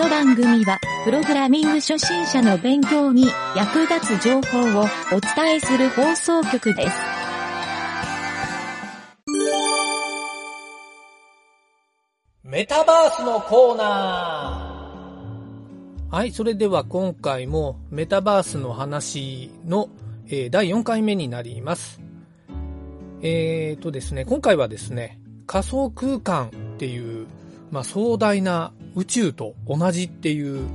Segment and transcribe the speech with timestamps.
[0.00, 6.96] の番組は、プログラミング初心者の勉強に役立つ情報をお伝えする放送局です。
[12.42, 19.90] メタバースのコーナーはい、それでは今回もメタバースの話の、
[20.28, 22.00] えー第4回目になります。
[23.20, 27.26] えーとですね、今回はですね、仮想空間っていう、
[27.70, 30.68] まあ、壮大な宇宙と同じっていう、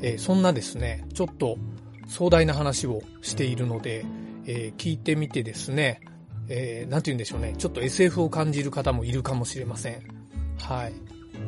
[0.00, 1.56] えーそんなですね、ちょっと
[2.06, 4.04] 壮大な話をしているので、
[4.46, 6.00] えー聞いてみてですね、
[6.48, 10.02] えーなんて言うんでしょうね、ちょっと SF を感じる方もいるかもしれません。
[10.58, 10.92] はい。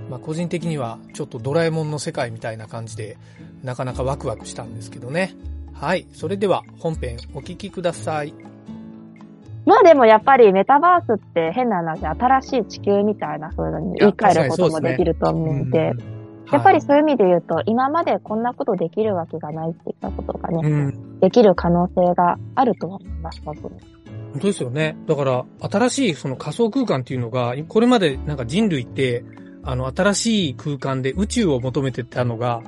[0.09, 3.19] まあ、個人的にはちょっとドラえもんの世界みたいな感じで、
[3.63, 5.35] なかなかワクワクしたんですけどね。
[5.73, 6.07] はい。
[6.13, 8.35] それでは本編お聞きください。
[9.67, 15.93] まあでもやっぱりメタバースって変な話、新しい地球みたいなそういうのに言い換えることもできると思うんで、
[16.53, 21.21] やっぱりそういう意味で言うと、今までこんなことできるわけがないっていったことがね、うん。
[21.21, 23.71] できる可能性があると思います、僕も
[24.33, 24.97] 本当ですよね。
[25.07, 29.25] だから、新しいその仮想空間っていうのが、これまでなんか人類って、
[29.63, 32.63] あの、新しい空間で宇宙を求めてたのが、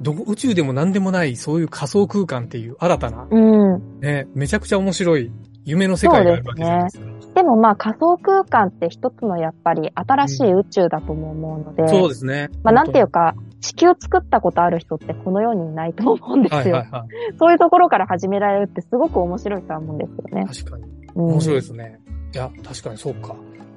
[0.00, 3.38] どこ、宇宙でも何でもない、そういう仮想空間っていう新たな、う
[3.78, 4.00] ん。
[4.00, 5.32] ね、めちゃくちゃ面白い
[5.66, 7.06] 夢の世界があるわけじゃないですか。
[7.34, 12.48] でもまあ仮想空間って一つのやっぱり新しい宇宙だとも思うので、そうですね。
[12.62, 16.58] まあなんていうか、地球作ったことある人ってこの世にいないと思うんですよ。
[16.58, 17.36] はいはいはい。
[17.38, 20.46] そういうところから始められるってすごく面白いとは思うんですよね。
[20.46, 20.84] 確かに。
[20.84, 22.00] うん面白いですね。
[22.32, 23.34] いや、確かにそうか。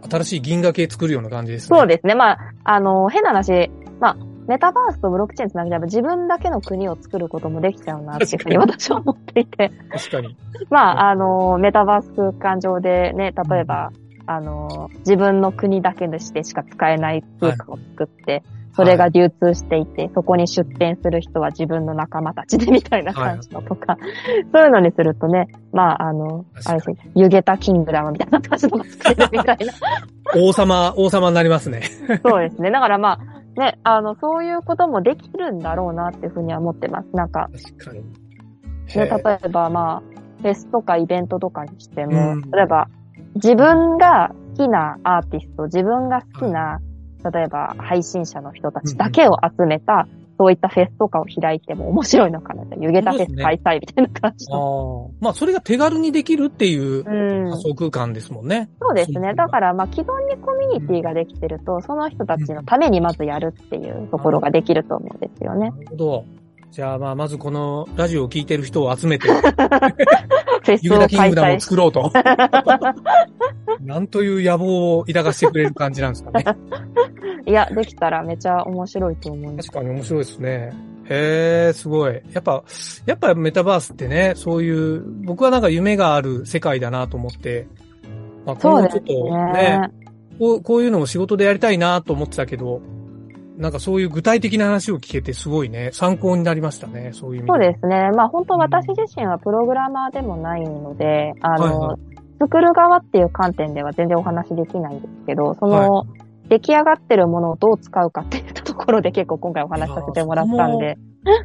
[0.09, 1.78] 新しい銀河系作るような感じですね。
[1.78, 2.16] そうですね。
[2.16, 4.18] まあ、あの、変な話、まあ、
[4.50, 9.72] メタバースとブロックチェーンつなげれば自分だけの国を作ることもできちゃうなっていうふうに私は思っていて。
[9.91, 10.36] 確かに。
[10.72, 13.91] まあ、あの、メタバース空間上でね、例えば、
[14.25, 18.41] あの、自分の国だけでしてしか使えない空間を作って、
[18.75, 23.97] それが流通していて、そこに出店する人は自分の仲間たちでみたいな感じのとか、
[24.51, 29.74] そういうのにするとね、まあ、あの、あれですね、ユゲタキングダムみたいな感じのが作れるみたいな。
[30.41, 31.81] 王様、王様になりますね。
[32.24, 32.72] そうですね。
[32.72, 37.09] だからまあ、ね、あの、そういうこともできるんだろうなっていうふうには思ってます。
[37.14, 38.03] なんか、確かに。
[38.03, 38.06] ね、
[38.96, 39.06] 例
[39.46, 40.02] えばまあ、
[40.42, 42.88] フェスとかイベントとかにしても、うん例えば、
[43.36, 46.80] 自分が好きなアーティスト、自分が好きな、
[47.34, 50.08] 例えば配信者の人たちだけを集めた、
[50.39, 55.11] そういったフェスとかを開いても面白いのかなって、湯げたフェス開催みたいな感じあの。
[55.11, 55.17] あ。
[55.19, 57.61] まあ、それが手軽にできるっていううん仮。
[57.61, 58.69] 想空間ですもんね。
[58.81, 59.33] そうですね。
[59.35, 65.77] だから、まあ、既存にコミュニティができてると、その人たちのためにまずやるっていうところができると思うんですよねな。
[65.77, 66.25] るほど。
[66.72, 72.12] じゃあ、まあ、まずこのラジオを聞いてる人を集めて、 フェスユーダキングダムを催作ろうと。
[73.81, 76.46] なんという野望を抱かせてくれる感じなんですかね。
[77.47, 79.72] いや、できたらめちゃ面白いと思います。
[79.72, 80.74] 確かに面白いですね。
[81.09, 82.22] へえ、すごい。
[82.34, 82.63] やっぱ、
[83.07, 87.68] やっぱメタバースってね、そういう、僕はなんか夢がある世界だなと思って、
[88.46, 89.13] まあ、今後ちょっと
[89.53, 89.90] ねね。
[90.38, 92.81] こう、こういうのを仕事でやりたいなと思ってたけど、
[93.59, 98.09] なんかそういう具体的な話を聞けてすごいね、参考になりましたね、そういう意味そうですね。
[98.16, 101.98] まあ本当私自身はプログラマーでもないので、あの、はいは
[102.40, 106.06] 作る側っていう観点では全然お話できないんですけど、その、
[106.48, 110.98] 出来上がってるものをどう使うかっていったところで結構今回お話しさせてもらったんで。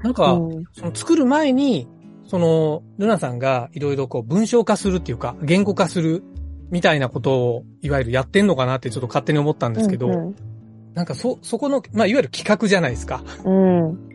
[0.04, 0.64] なんか、うん。
[0.72, 1.88] その作る前に、
[2.26, 6.22] その、ルナさんがいろいろこう文章化するっていうか、言語化する
[6.70, 10.36] みたいなことを、いわゆるやってんのかなってちょっと勝手に思ったんですけど、うん
[10.94, 13.22] なんかそ、そこの、まあ、いわゆる企画じゃないですか。
[13.44, 13.88] うん。
[13.90, 14.14] うん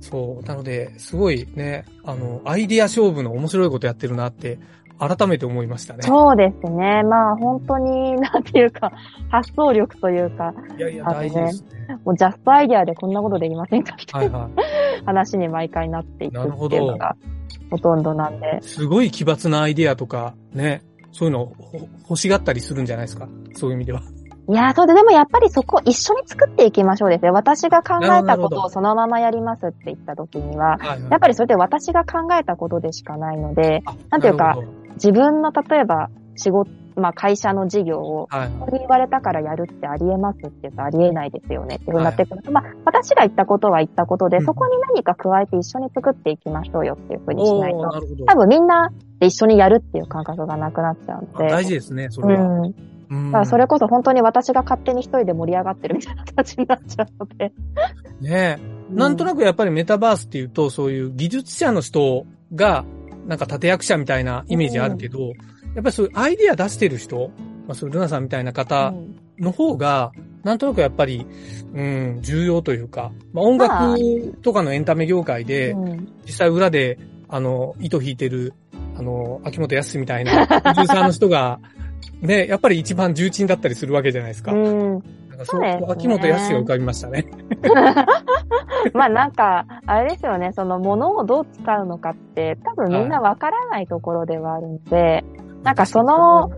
[0.00, 0.46] そう。
[0.46, 4.58] なので、すごいね、あの、アイディア勝負の面白いことやってるなって、
[4.98, 6.02] 改めて思いましたね。
[6.02, 7.02] そうですね。
[7.02, 8.92] まあ本当に、なんていうか、
[9.28, 11.98] 発想力というか、いやいや、大事ですね。
[12.04, 14.50] もうジャストアイデアでこんなことできませんかみたはいいなは
[15.04, 17.16] 話に毎回なっていくなるほどっていうのが
[17.70, 18.60] ほとんどなんで。
[18.62, 18.64] い。
[18.66, 20.82] すごい奇抜なアイディアとか、ね、
[21.12, 23.28] そういうのをほ欲しがったりするんじゃないですか？
[23.54, 24.02] そういう意味では。
[24.46, 27.30] いやー、そうで、でもやっぱりそこ一緒に作っていきましょうですね。
[27.30, 31.10] 私が考えたことをそのままやりますって言った時には、はいはい。
[31.10, 34.58] やっぱりそれって私が考えたことでしかないので、あなんていうか
[34.94, 41.76] 自分の例えば仕事、まあ会社の事業を、はいこ言われたからやるってありえますって言うとありえないですよね。
[41.76, 44.44] っていうふうになってくると、まあ私が言ったことは言ったことで、うん。
[44.44, 47.78] そこに何か加えて一緒に作っていきましょうよっていうふうにしないと、
[48.26, 51.48] 多分みんなで一緒にやるっていう感覚がなくなっちゃうのあで。
[51.48, 52.42] 大事ですね、そうれは。
[52.42, 52.64] ん。
[52.66, 52.93] うん
[53.26, 57.52] だからそれこそ本当に私が勝手に一人で盛り上がってるみたいな形になっちゃうので。
[58.20, 58.58] ね
[58.90, 59.38] なんとなく。
[59.38, 62.84] くやっぱりメタバースっていうと、そういう技術者の人が、
[63.26, 65.20] なんか立役者みたいなイメージあるけど、
[65.74, 67.30] やっぱりそういうアイディア出してる人、
[67.66, 69.18] まあそういうルナさんみたいな方うん。
[69.38, 70.12] の方が、
[70.42, 71.26] なんとなくやっぱり、
[71.74, 78.54] うん、重要というか、まあ、音楽とかのエンタメ業界で、うん、実際裏で、あの、糸引いてる、
[78.96, 81.58] あの、秋元康みたいな、プロデューサーの人が、
[82.20, 84.52] ね、やっぱり一番重鎮だったりするわけじゃないですか。
[84.52, 85.02] うん。
[85.28, 87.26] なんかそう、ね、秋元康が浮かびましたね。
[88.92, 95.24] まあなんか、あれですよね、その物をどう使うのかって、多分みんなわからないところではあるんで、はい、
[95.62, 96.50] なんかその、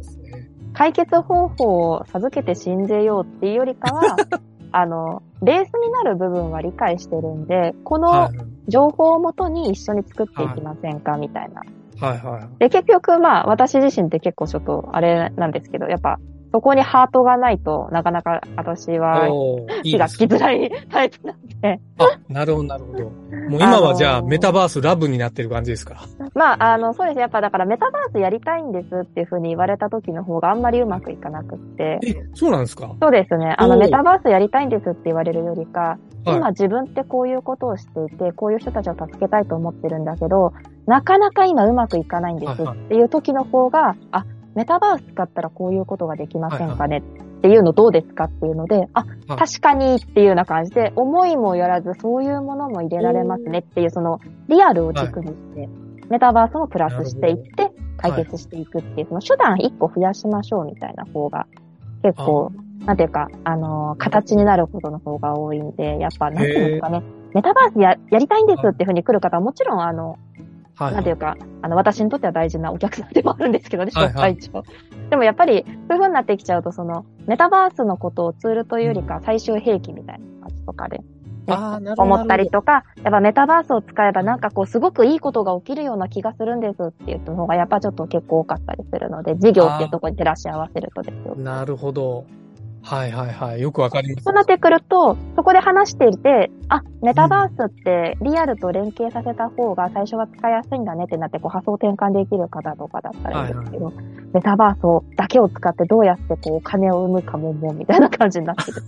[0.73, 4.17] 解決方法を授けて信じようっていうよりかは、
[4.73, 8.29] あの、ベースになる部分は理解してるんで、この
[8.69, 11.61] 情報をもとに一緒に作っていきませんか、みたいな。
[11.61, 12.49] はいはいはい。
[12.59, 16.21] で、結局まあ、私自身って結構ちょっとあれなんですけど、やっぱ、
[16.57, 19.29] そこにハートがないとなかなか私は
[19.83, 21.81] 気がつきづらいタイプなんで。
[21.99, 23.05] あ、なるほど、なるほど。
[23.05, 26.07] もう今はじゃあメタバースラブになってる感じですか？
[26.33, 27.21] まあ、あの、そうですね。
[27.21, 32.01] やっぱだからメタバースやりたいんですっていうふうに言われた時の方があんまりうまくいかなくって。
[32.07, 32.91] え、そうなんですか？
[33.03, 33.55] そうですね。
[33.59, 40.55] あの、メタバースやりたいんですって言われるよりか、今自分ってこういうことをしていて、こういう人たちを助けたいと思ってるんだけど、
[40.87, 44.25] なかなか今うまくいかないんですっていう時の方が、あ、
[44.57, 46.99] メタバース使ったらこういうことができませんかね？
[46.99, 54.19] っていうのどうですかっていうので、あ、確かにっていうような感じで、思いもよらずそういうものも入れられますねっていう、その
[54.49, 55.69] リアルを軸にして、
[56.09, 61.47] メタバースもプラスしていって、解決していくっていう、その手段一個増やしましょうみたいな方が、
[62.03, 62.53] 結構、
[62.87, 67.03] なんていうか、あのー、形になることの方が多いんで、やっぱ、なんていうんですかね、
[67.35, 70.19] メタバースや、やりたいんですっていうふうに来る方はもちろん、あの、
[70.77, 74.63] はい、なんていうか、あの、私にとっては大事なお客さんでもあるんですけどね、紹介長。
[75.09, 91.37] でもやっぱり、そういう風になってきちゃうと、その、メタバースのことをツールというよりか、最終兵器みたいな感じとかで、ね、思ったりとか、やっぱメタバースを使えばなんかこう、すごくいいことが起きるような気がするんですっていうのが、やっぱちょっと結構多かったりするので、事業っていうところに照らし合わせるとですよ。
[91.37, 92.27] なるほど。
[92.87, 93.61] はいはいはい。
[93.61, 94.25] よくわかります。
[94.25, 104.05] そうなってくると、そこで話していて、あ、メタバースってリアルと連携させた方が最初は使いやすいんだねってなって、こう発想転換できる方とかだったらいいんですけど、はいはい、
[104.35, 108.83] メタバースをだけを使ってどうやってこうお金を生むかももみたいな感じになってる。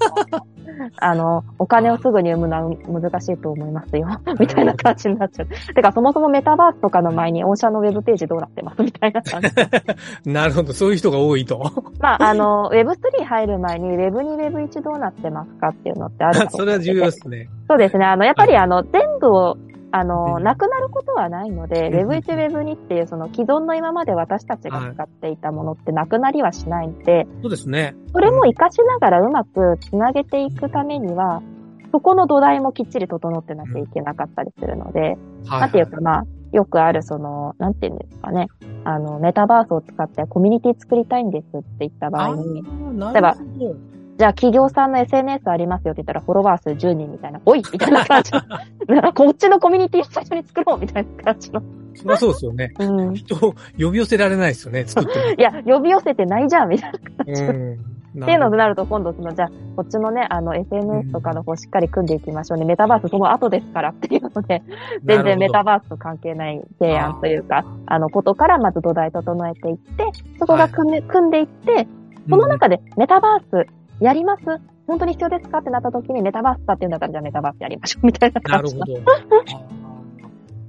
[0.97, 4.09] あの、お金をすぐに生むのは難しいと思いますよ。
[4.39, 5.75] みたいな感じになっちゃう。
[5.75, 8.83] てか、そもそもメタバースとかの前に、御社のウェブページどうなってます？
[8.83, 9.49] みたいな感じ。
[10.31, 11.71] なるほど、そういう人が多いと。
[12.01, 17.49] まあ、あの、Web3 入る前に、Web に Web1 どうなってますかっていうのってある それは重要ですね。
[17.69, 18.05] そうですね。
[18.05, 19.57] あの、やっぱりあの、全部を
[19.91, 27.95] あの、なくなることはないので、Web1、Web2 っていうその既存の今まで私たちが使っていたものってなくなりはしないんで、そうですね。
[28.13, 31.43] それも活かしながらうまくつなげていくためには、
[31.91, 38.49] そこの土台もきっちり整ってなきゃいけなかったりするので、なんていうかまあ、よくあるその、なんていうんですかね。
[38.85, 42.63] あの、メタバースを使ってコミュニティ作りたいんですって言った場合に、
[43.13, 43.37] 例えば、
[44.19, 51.63] じゃあ企業さんの SNS ありますよって言ったらフォロワー数10人みたいな、おいみたいな感じの、 こっちのコミュニティ最初に作ろうみたいな感じの。
[51.95, 52.73] そりゃそうですよね。
[52.81, 53.15] うん。
[53.15, 55.25] 人を呼び寄せられないですよね、作っても。
[55.39, 57.43] いや、呼び寄せてないじゃん、みたいな感じ。
[57.45, 62.65] うんっていうのになると今度その、じゃあ、こっちのね、あの、SNS とかの方しっかり組んでいきましょうね。
[62.65, 64.63] メタバースその後ですからっていうので、
[65.05, 70.11] 全然メタバースと関係ない提案というか、あの、ことからまず土台整えていって、
[70.41, 71.87] そこが組んでいって、
[72.29, 73.69] その中でメタバース
[74.01, 74.43] やります？
[74.87, 75.59] 本当に必要ですか？
[75.59, 78.77] ってなった時にメタバースかっていうんだったらじゃあメタバースやりましょう みたいな感じ。
[78.79, 79.59] なるほど。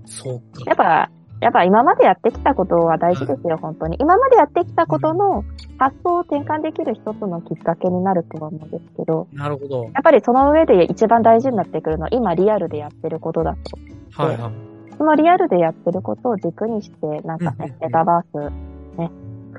[0.05, 0.63] そうか。
[0.65, 1.09] やっぱ、
[1.41, 3.95] やっぱ今までやってきたことは大事ですよ、本当に。
[4.00, 5.43] 今までやってきたことの
[5.77, 9.27] 発想を転換できる一つのきっかけになるとは思うんですけど。
[9.31, 9.83] なるほど。
[9.86, 13.55] やっぱりその上で一番大事になってくるのは今リアルでやってることだ
[14.15, 14.21] と。
[14.21, 14.51] はいはい。
[14.98, 19.09] そのリアルでやってることを軸にして、なんかね、メタバース、ね、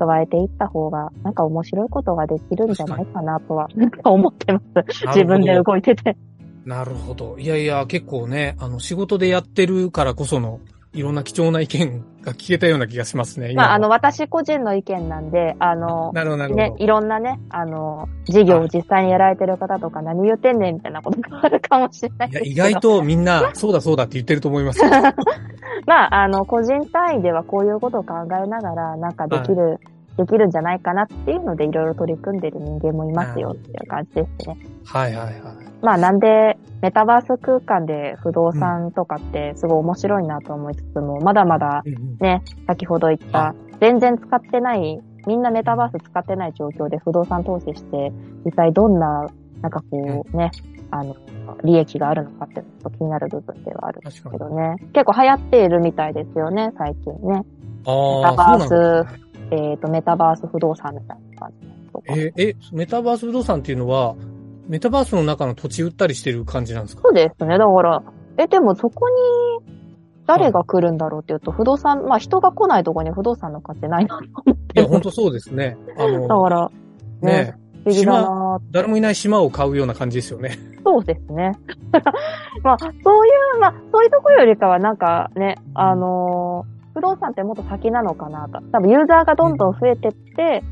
[0.05, 3.67] 加えていった方が、なんか面白いことができるんじゃないかなとは、
[4.03, 5.05] 思ってます。
[5.07, 6.17] 自分で動いてて。
[6.65, 7.37] なるほど。
[7.37, 10.59] いやいや、結構ね、あの、仕事でやってるからこその、
[10.93, 13.53] いろんな貴重な意見が聞けたような気がしますね。
[13.53, 24.81] まあ、あの、私個人の意見なんで、あの、なるほど、ね、いろんなね、あの、事業を実際にやられてる方とか何言ってんねんみたいなことがあるかもしれないいや、意外とみんな、そうだそうだって言ってると思います。
[25.87, 29.79] まあ、あの、個人単位ではこういうことを考えながら、なんかできる、はい
[30.17, 34.57] できるんじゃないかなっていうのでいろいろ取り組んでる人間もいますよっていう感じですね。
[34.85, 35.35] はいはいはい。
[35.81, 41.83] まあなんでメタバース空間で不動産とかってすごい面白いなと思いつつも、まだまだ
[42.19, 48.11] ね、先ほど言った全然使ってない、みんなメタバース使ってない状況で不動産投資して、
[48.45, 49.27] 実際どんな、
[49.61, 50.51] なんかこうね、
[50.91, 51.15] あの、
[51.63, 54.75] 利益があるのかっていうのと気になる部分ではあるんですけどね。
[54.93, 57.43] 結構流行っているみたいですよね、最近ね。
[57.85, 61.67] メタバースえっ、ー、と、メタバース不動産みたいな感じ
[62.07, 64.15] えー、え、メタバース不動産っていうのは、
[64.67, 67.01] メタバースの中の土地売ったりしてる感じなんですか？
[67.03, 67.57] そうですね。
[67.57, 68.01] だから、
[68.37, 69.15] え、でもそこに
[70.25, 74.81] 誰が来るんだろうっていうと、不動産、まあ人が来ないところに不動産の価値ないなと思っいて。
[74.81, 75.77] や、本当そうですね。
[75.97, 76.71] あだの、 から、
[77.21, 80.57] ねね、不思議だな誰もいない島を買うような感じですよね。
[80.85, 81.51] そうですね。
[82.63, 88.61] まあ、そういう、まあ、そういうところよりかは、なんかね、あのー不動産ってもっと先なのかなと。
[88.71, 90.63] 多分ユーザーがどんどん増えてって、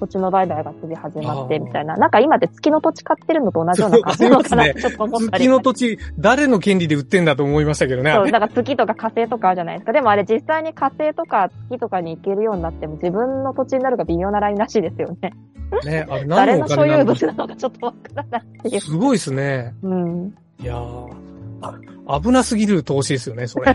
[0.00, 1.96] 土地の売買が次始まってみたいな。
[1.96, 5.30] なんか今って月の土地買ってるのと同じような感じなの かなってちょっと思ったり。
[5.44, 8.10] 月の土地、誰の権利で売ってんだと思いましたけどね。
[8.10, 9.92] あそう、れだから月とか火星とかあるじゃないですか。
[9.92, 15.32] でもあれ実際に火星とか月とかに行けるようになっても自分の土地になるか微妙なラインらしいですよね。
[15.84, 18.80] ね、あれ 誰何のおの所有権なのか物なのかちょっとわからないっていう。
[18.80, 19.74] すごいですね。
[19.82, 20.34] うん。
[20.60, 21.24] いやー
[22.06, 23.74] あ危なすぎる投資ですよね、それ。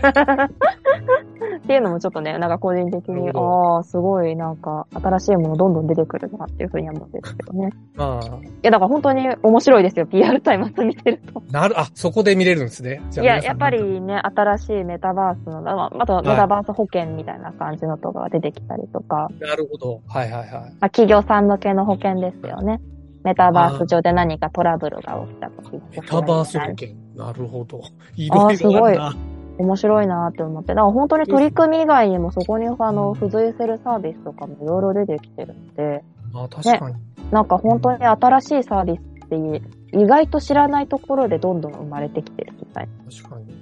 [1.58, 7.70] っていうのもちょっとね、なんか個人的にああ、すごいなんか新しいものどんどん出てくるなっていうふうに思うんですけどね。
[7.94, 11.42] まあ、いや、だから本当に面白いですよ、PR タイムズ見てると。
[11.50, 13.02] なる、あ、そこで見れるんですね。
[13.10, 20.00] じゃいや、やっぱりね、新しいメタバースの、まああとはメタバース保険みたいな感じのとかが出てきたりとか、なるほど。
[20.06, 20.50] はいはいはい。
[20.50, 22.80] まあ、企業さん向けの保険ですよね。
[23.22, 26.88] メタバース上で何かトラブルが起きた時メタバース保険。
[27.14, 27.82] なるほど。
[28.16, 29.14] いあろいーすごいろあるな。
[29.60, 30.68] 面白いなって思って。
[30.68, 36.02] だから本当に取り組み以外にもそこにあの、付随するサービスとかもいろいろ出てきてるんで、
[36.34, 36.96] あ確かに。
[37.30, 39.36] なんか本当に新しいサービスって
[39.96, 42.88] 意外と知らないところでどんどん生まれてきてるみたい
[43.22, 43.52] 確かに。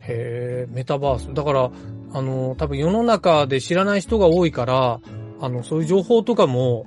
[0.00, 1.32] へえ、メタバース。
[1.34, 1.70] だから、
[2.12, 5.00] あの、多分世の中で知らない人が多いから、
[5.40, 6.86] あの、そういう情報とかも、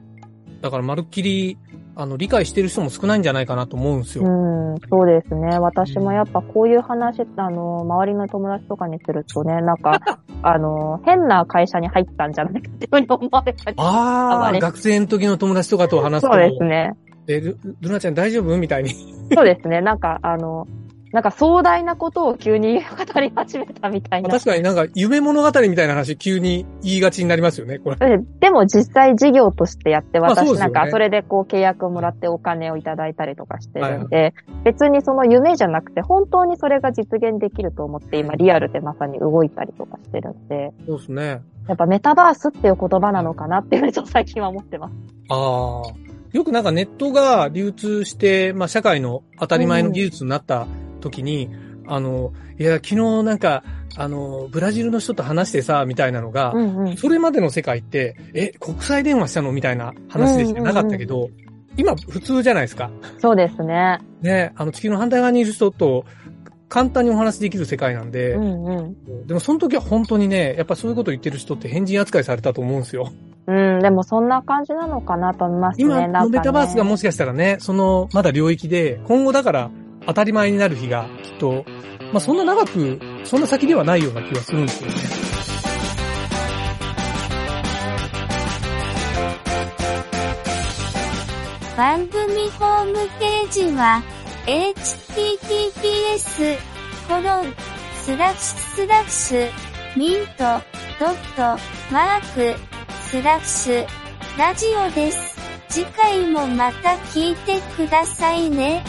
[0.62, 1.58] だからまるっきり、
[1.96, 4.24] あの、理解してる人も少ないんじゃないかなと思うんですよ。
[4.24, 5.60] うん、そうですね。
[5.60, 10.00] 私もやっぱこういう話、あの、周りの友達とかにするとね、なんか、
[10.44, 13.76] あの、変な会社に入ったんじゃないかっていうふうに思われたり。
[13.78, 16.94] ああ、学生の時の友達とかと話すと、そうですね。
[17.28, 18.58] え、ルルナちゃん大丈夫？
[18.58, 18.92] みたいに。
[19.34, 19.82] そうですね。
[19.82, 20.68] なんか、あの、
[21.12, 24.30] なんか壮大なことを急に語り始めたみたいな。
[24.30, 27.96] 確かになんか夢物語みたいな話急に言いがちになりますよね、これ。
[27.98, 41.42] ででも実際事業としてやって私なんかそれでこう契約をもらってお金をいただいたりとかしてるんで、別にその夢じゃなくて本当にそれが実現できると思って今リアルでまさに動いたりとかしてるんで、そうですね。
[41.68, 44.94] やっぱメタバースっていう言葉なのかなっていうふうにちょっと最近は思ってます。
[45.30, 46.12] ああ。
[46.32, 50.66] よくなんかネットが流通して、まあ社会の当たり前の技術になった
[51.02, 51.50] 時に、
[51.88, 53.64] あの、いや、昨日なんか、
[53.98, 56.98] あの、ブラジルの人と話してさ、みたいなのが、うんうん。
[56.98, 59.52] それまでの世界って、え、国際電話したの？
[59.52, 61.30] みたいな話でしかなかったけど、
[61.78, 62.90] 今普通じゃないですか。
[63.20, 64.00] そうですね。
[64.22, 66.06] ね、あの地球の反対側にいる人と
[66.70, 69.28] 簡単にお話できる世界なんで、うんうん。
[69.28, 73.12] でもその時は本当にね、やっぱそういうこと言ってる人って変人扱いされたと思うんですよ。
[73.48, 75.84] うん、でもそんな感じなのかなと思いますね。
[75.84, 79.72] 今のメタバースがもしかしたらね、そのまだ領域で、今後だから
[80.06, 81.66] 当たり前になる日がきっと、
[82.12, 84.96] まあそんな長く、そんな先ではないような気がするんですよね。
[91.78, 94.02] 番組ホームページは、
[94.46, 96.58] https,
[97.08, 97.54] コロン、
[97.96, 99.50] スラッシュスラッシュ、
[99.98, 100.62] ミント、
[101.00, 101.60] ドット、
[101.92, 102.60] マーク、
[103.10, 103.86] スラッシュ、
[104.38, 105.36] ラジオです。
[105.70, 108.84] 次回もまた聞いてくださいね。